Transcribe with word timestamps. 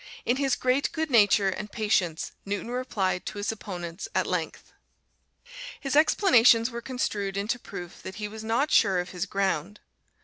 In 0.25 0.37
his 0.37 0.55
great 0.55 0.91
good 0.93 1.11
nature 1.11 1.49
and 1.49 1.71
patience 1.71 2.31
Newton 2.43 2.71
replied 2.71 3.23
to 3.27 3.37
his 3.37 3.51
opponents 3.51 4.07
at 4.15 4.25
length. 4.25 4.73
His 5.79 5.95
explanations 5.95 6.71
were 6.71 6.81
construed 6.81 7.37
into 7.37 7.59
proof 7.59 8.01
that 8.01 8.15
he 8.15 8.27
was 8.27 8.43
not 8.43 8.71
sure 8.71 8.97
of 8.99 9.11
his 9.11 9.27
ground. 9.27 9.79